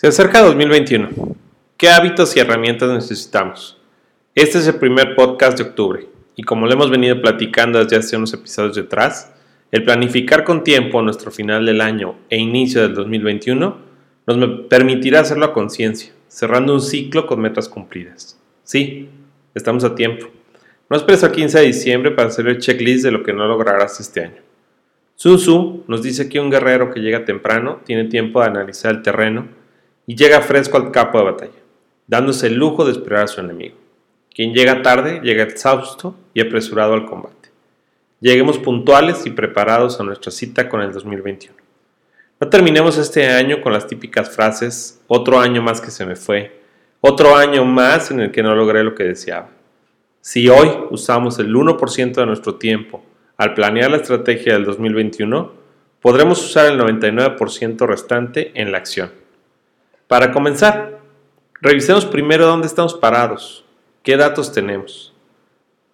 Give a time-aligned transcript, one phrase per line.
[0.00, 1.10] Se acerca 2021.
[1.76, 3.76] ¿Qué hábitos y herramientas necesitamos?
[4.34, 8.16] Este es el primer podcast de octubre y como lo hemos venido platicando desde hace
[8.16, 9.30] unos episodios detrás,
[9.70, 13.76] el planificar con tiempo nuestro final del año e inicio del 2021
[14.26, 18.40] nos permitirá hacerlo a conciencia, cerrando un ciclo con metas cumplidas.
[18.64, 19.10] Sí,
[19.54, 20.28] estamos a tiempo.
[20.88, 24.00] No esperes al 15 de diciembre para hacer el checklist de lo que no lograrás
[24.00, 24.40] este año.
[25.14, 29.02] Sun Tzu nos dice que un guerrero que llega temprano tiene tiempo de analizar el
[29.02, 29.59] terreno
[30.10, 31.60] y llega fresco al campo de batalla,
[32.08, 33.76] dándose el lujo de esperar a su enemigo.
[34.34, 37.50] Quien llega tarde llega exhausto y apresurado al combate.
[38.18, 41.56] Lleguemos puntuales y preparados a nuestra cita con el 2021.
[42.40, 46.60] No terminemos este año con las típicas frases, otro año más que se me fue,
[47.00, 49.50] otro año más en el que no logré lo que deseaba.
[50.20, 53.04] Si hoy usamos el 1% de nuestro tiempo
[53.36, 55.52] al planear la estrategia del 2021,
[56.00, 59.19] podremos usar el 99% restante en la acción.
[60.10, 60.98] Para comenzar,
[61.60, 63.64] revisemos primero dónde estamos parados,
[64.02, 65.14] qué datos tenemos.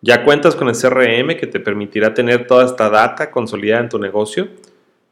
[0.01, 3.99] ¿Ya cuentas con el CRM que te permitirá tener toda esta data consolidada en tu
[3.99, 4.49] negocio?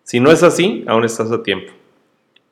[0.05, 1.71] Si no es así, aún estás a tiempo.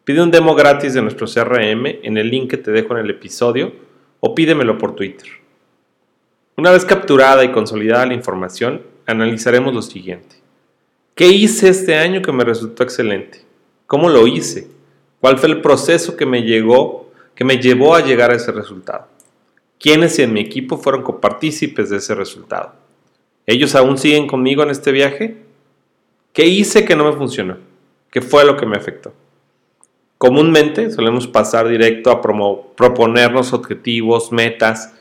[0.04, 3.08] Pide un demo gratis de nuestro CRM en el link que te dejo en el
[3.08, 3.72] episodio
[4.20, 5.30] o pídemelo por Twitter.
[6.58, 10.36] Una vez capturada y consolidada la información, analizaremos lo siguiente.
[11.14, 13.40] ¿Qué hice este año que me resultó excelente?
[13.86, 14.81] ¿Cómo lo hice?
[15.22, 19.06] ¿Cuál fue el proceso que me, llegó, que me llevó a llegar a ese resultado?
[19.78, 22.72] ¿Quiénes en mi equipo fueron copartícipes de ese resultado?
[23.46, 25.36] ¿Ellos aún siguen conmigo en este viaje?
[26.32, 27.58] ¿Qué hice que no me funcionó?
[28.10, 29.12] ¿Qué fue lo que me afectó?
[30.18, 34.92] Comúnmente solemos pasar directo a proponernos objetivos, metas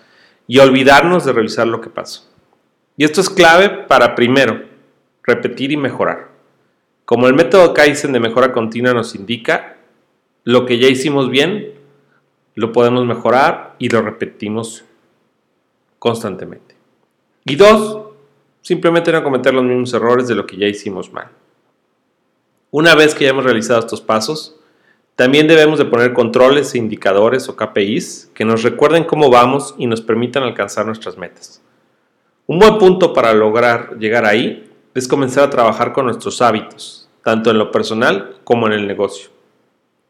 [0.45, 2.29] y olvidarnos de revisar lo que pasó.
[2.95, 4.61] Y esto es clave para primero,
[5.23, 6.29] repetir y mejorar.
[7.05, 9.77] Como el método Kaizen de mejora continua nos indica,
[10.43, 11.73] lo que ya hicimos bien,
[12.55, 14.83] lo podemos mejorar y lo repetimos
[15.99, 16.75] constantemente.
[17.45, 18.07] Y dos,
[18.61, 21.29] simplemente no cometer los mismos errores de lo que ya hicimos mal.
[22.71, 24.55] Una vez que ya hemos realizado estos pasos,
[25.15, 29.85] también debemos de poner controles e indicadores o KPIs que nos recuerden cómo vamos y
[29.85, 31.61] nos permitan alcanzar nuestras metas.
[32.47, 37.51] Un buen punto para lograr llegar ahí es comenzar a trabajar con nuestros hábitos, tanto
[37.51, 39.29] en lo personal como en el negocio.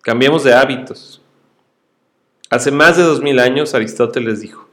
[0.01, 1.21] Cambiemos de hábitos.
[2.49, 4.67] Hace más de dos mil años Aristóteles dijo,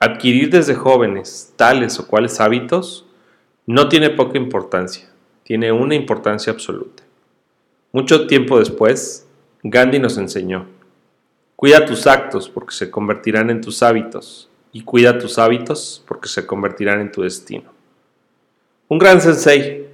[0.00, 3.06] adquirir desde jóvenes tales o cuales hábitos
[3.66, 5.08] no tiene poca importancia,
[5.44, 7.04] tiene una importancia absoluta.
[7.92, 9.28] Mucho tiempo después,
[9.62, 10.66] Gandhi nos enseñó,
[11.54, 16.46] cuida tus actos porque se convertirán en tus hábitos y cuida tus hábitos porque se
[16.46, 17.70] convertirán en tu destino.
[18.88, 19.86] Un gran sensei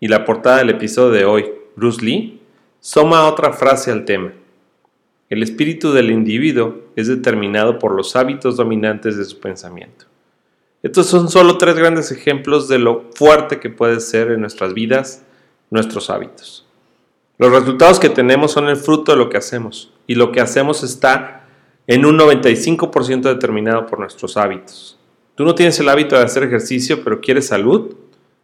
[0.00, 2.39] y la portada del episodio de hoy, Bruce Lee,
[2.82, 4.32] Soma otra frase al tema.
[5.28, 10.06] El espíritu del individuo es determinado por los hábitos dominantes de su pensamiento.
[10.82, 15.26] Estos son solo tres grandes ejemplos de lo fuerte que puede ser en nuestras vidas
[15.68, 16.66] nuestros hábitos.
[17.36, 20.82] Los resultados que tenemos son el fruto de lo que hacemos y lo que hacemos
[20.82, 21.44] está
[21.86, 24.98] en un 95% determinado por nuestros hábitos.
[25.34, 27.94] Tú no tienes el hábito de hacer ejercicio pero quieres salud.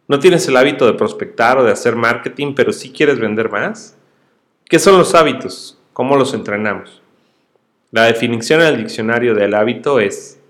[0.07, 3.96] No tienes el hábito de prospectar o de hacer marketing pero sí quieres vender más.
[4.69, 5.79] ¿Qué son los hábitos?
[5.93, 7.01] ¿Cómo los entrenamos?
[7.91, 10.41] La definición en el diccionario del hábito es,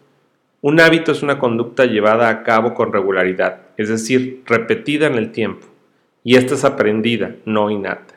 [0.59, 5.31] un hábito es una conducta llevada a cabo con regularidad, es decir, repetida en el
[5.31, 5.67] tiempo,
[6.23, 8.15] y esta es aprendida, no innata.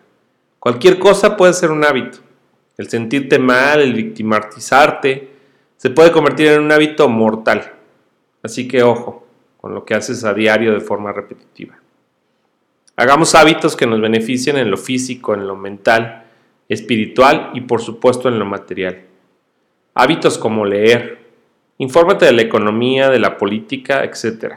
[0.58, 2.20] Cualquier cosa puede ser un hábito.
[2.78, 5.28] El sentirte mal, el victimizarte,
[5.76, 7.74] se puede convertir en un hábito mortal.
[8.42, 9.26] Así que ojo
[9.58, 11.78] con lo que haces a diario de forma repetitiva.
[13.00, 16.24] Hagamos hábitos que nos beneficien en lo físico, en lo mental,
[16.68, 19.04] espiritual y por supuesto en lo material.
[19.94, 21.18] Hábitos como leer,
[21.78, 24.56] infórmate de la economía, de la política, etc.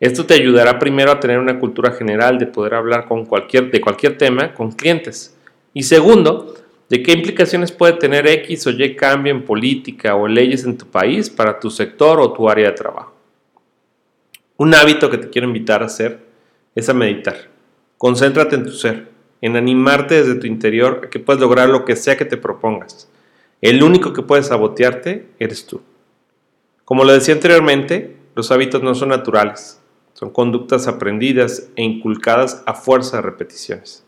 [0.00, 3.82] Esto te ayudará primero a tener una cultura general de poder hablar con cualquier, de
[3.82, 5.36] cualquier tema con clientes.
[5.74, 6.54] Y segundo,
[6.88, 10.86] de qué implicaciones puede tener X o Y cambio en política o leyes en tu
[10.86, 13.12] país para tu sector o tu área de trabajo.
[14.56, 16.20] Un hábito que te quiero invitar a hacer
[16.74, 17.52] es a meditar.
[18.04, 19.08] Concéntrate en tu ser,
[19.40, 23.10] en animarte desde tu interior a que puedas lograr lo que sea que te propongas.
[23.62, 25.80] El único que puede sabotearte eres tú.
[26.84, 29.80] Como lo decía anteriormente, los hábitos no son naturales,
[30.12, 34.04] son conductas aprendidas e inculcadas a fuerza de repeticiones,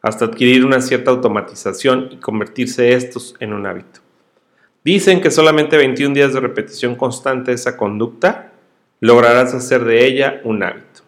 [0.00, 3.98] hasta adquirir una cierta automatización y convertirse estos en un hábito.
[4.84, 8.52] Dicen que solamente 21 días de repetición constante de esa conducta
[9.00, 11.03] lograrás hacer de ella un hábito.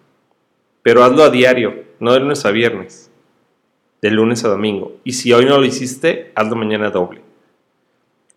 [0.87, 3.11] Pero hazlo a diario, no de lunes a viernes.
[4.01, 5.01] de lunes a domingo.
[5.03, 7.23] Y si hoy no lo hiciste, hazlo mañana doble.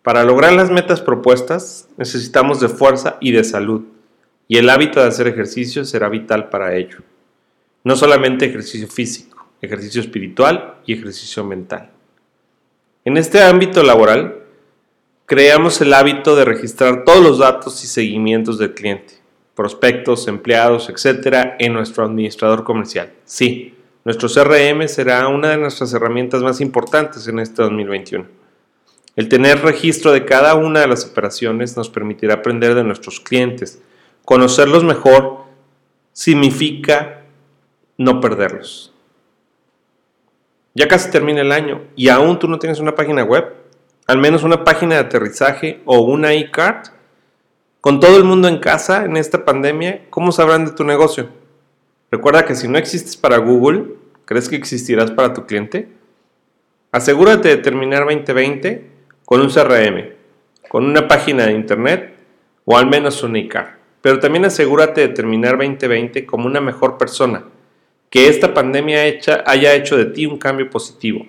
[0.02, 3.82] Para lograr las metas propuestas, necesitamos de fuerza y de salud.
[4.48, 6.98] Y el hábito de hacer ejercicio será vital para ello.
[7.84, 11.90] No solamente ejercicio físico, ejercicio espiritual y ejercicio mental.
[13.04, 14.42] En este ámbito laboral,
[15.24, 19.19] creamos el hábito de registrar todos los datos y seguimientos del cliente,
[19.54, 23.12] prospectos, empleados, etcétera, en nuestro administrador comercial.
[23.24, 23.74] Sí,
[24.04, 28.26] nuestro CRM será una de nuestras herramientas más importantes en este 2021.
[29.16, 33.82] El tener registro de cada una de las operaciones nos permitirá aprender de nuestros clientes.
[34.24, 35.44] Conocerlos mejor
[36.12, 37.22] significa
[37.98, 38.92] no perderlos.
[40.74, 43.60] Ya casi termina el año y aún tú no tienes una página web
[44.10, 46.88] al menos una página de aterrizaje o una e-card?
[47.80, 51.28] Con todo el mundo en casa en esta pandemia, ¿cómo sabrán de tu negocio?
[52.10, 53.94] Recuerda que si no existes para Google,
[54.24, 55.88] ¿crees que existirás para tu cliente?
[56.92, 58.90] Asegúrate de terminar 2020
[59.24, 60.10] con un CRM,
[60.68, 62.14] con una página de internet
[62.64, 63.68] o al menos una e-card.
[64.02, 67.44] Pero también asegúrate de terminar 2020 como una mejor persona,
[68.10, 69.02] que esta pandemia
[69.46, 71.26] haya hecho de ti un cambio positivo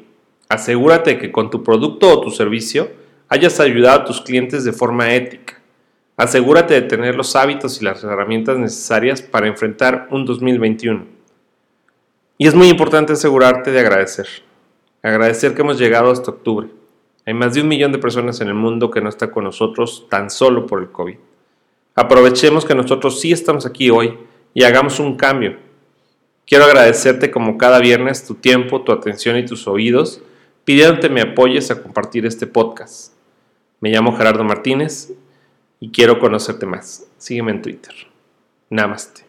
[0.51, 2.91] Asegúrate que con tu producto o tu servicio
[3.29, 5.60] hayas ayudado a tus clientes de forma ética.
[6.21, 11.07] Asegúrate de tener los hábitos y las herramientas necesarias para enfrentar un 2021.
[12.37, 14.27] Y es muy importante asegurarte de agradecer.
[15.01, 16.67] Agradecer que hemos llegado hasta octubre.
[17.25, 20.05] Hay más de un millón de personas en el mundo que no están con nosotros
[20.11, 21.15] tan solo por el COVID.
[21.95, 24.19] Aprovechemos que nosotros sí estamos aquí hoy
[24.53, 25.57] y hagamos un cambio.
[26.45, 30.21] Quiero agradecerte como cada viernes tu tiempo, tu atención y tus oídos
[30.65, 33.13] pidiéndote me apoyes a compartir este podcast.
[33.79, 35.11] Me llamo Gerardo Martínez
[35.81, 37.05] y quiero conocerte más.
[37.17, 37.93] Sígueme en Twitter.
[38.69, 39.25] Namaste.